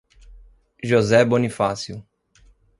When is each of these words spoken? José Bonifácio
José 0.83 1.21
Bonifácio 1.25 2.01